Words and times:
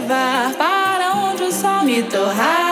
levar 0.00 0.54
para 0.54 1.12
onde 1.14 1.42
o 1.42 1.52
sol 1.52 1.82
me 1.84 2.02
torrar. 2.04 2.67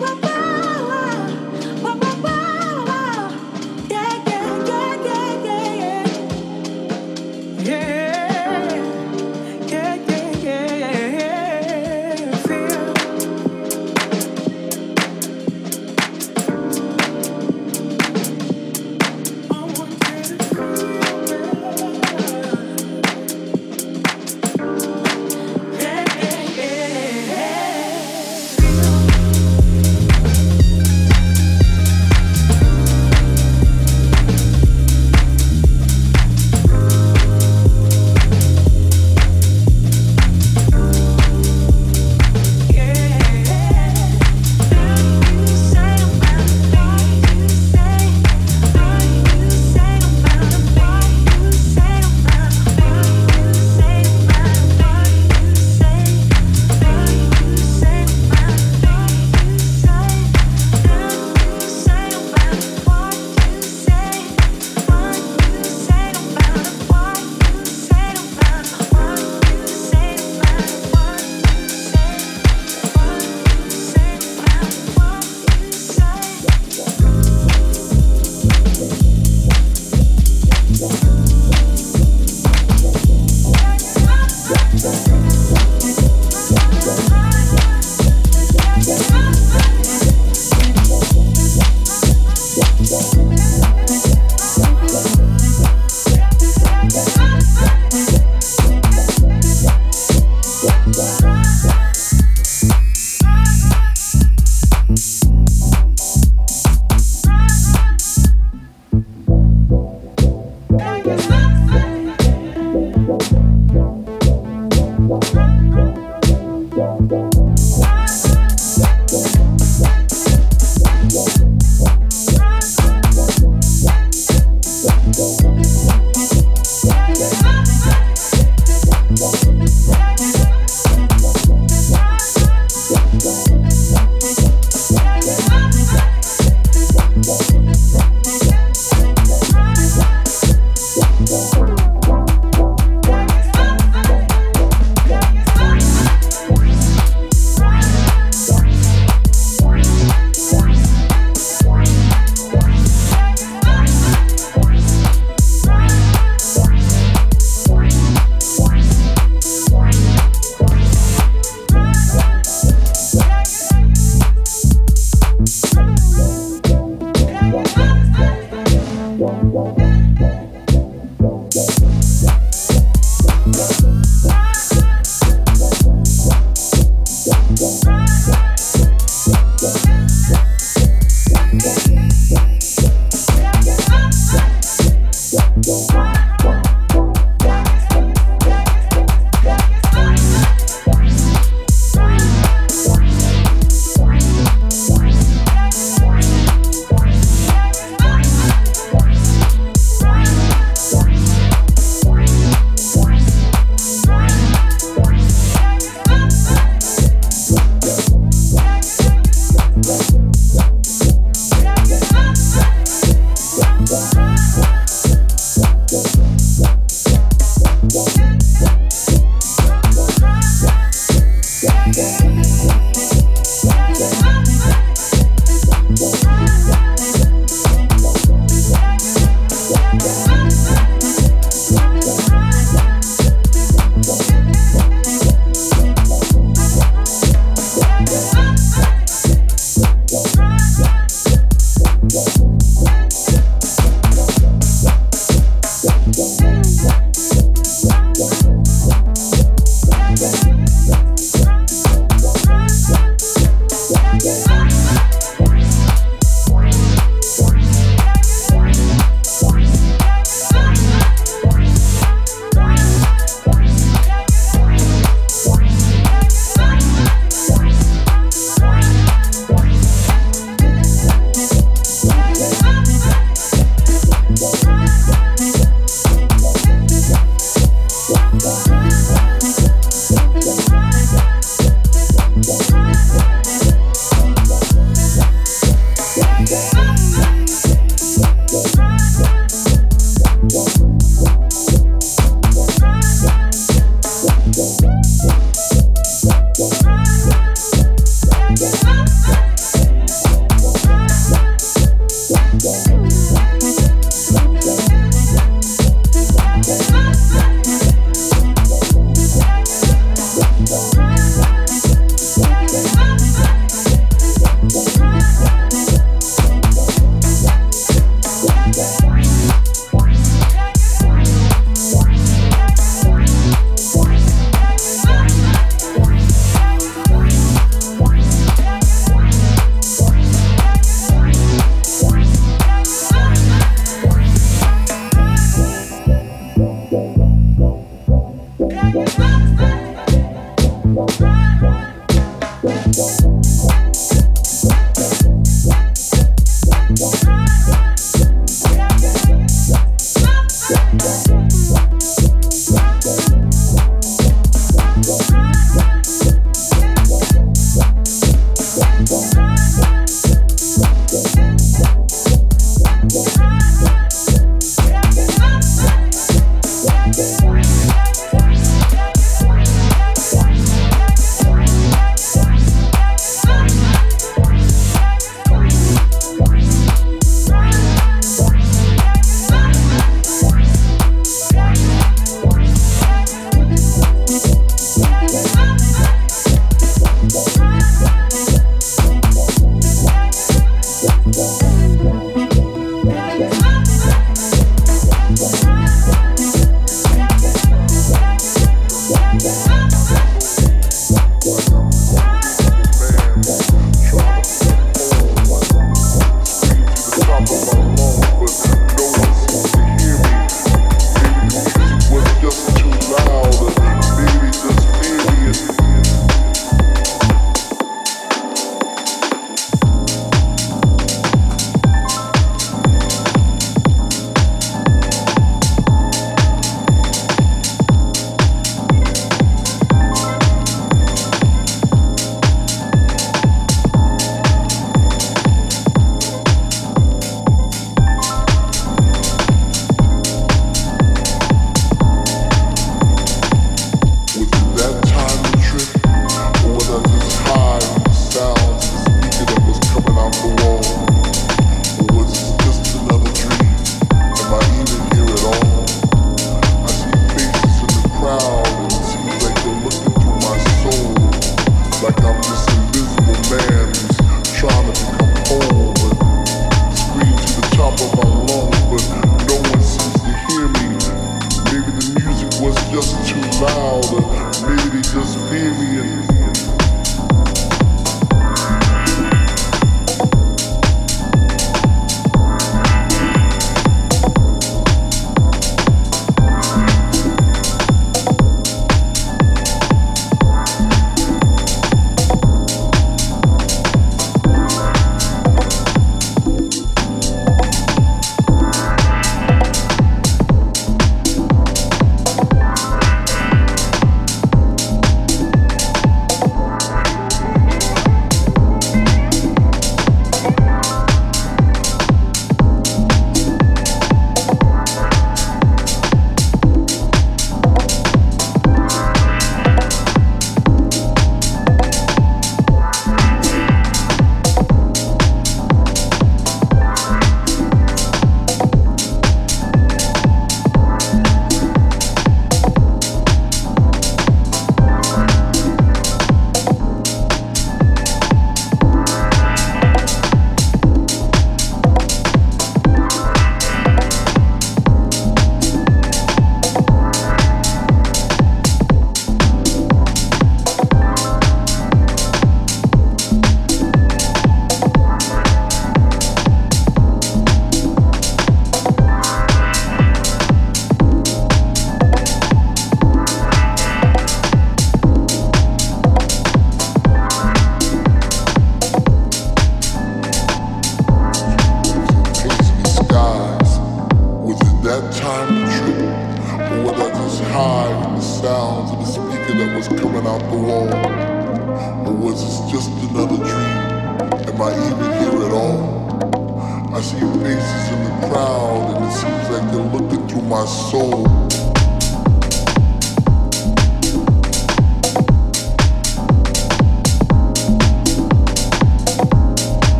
Bye-bye. 0.00 0.27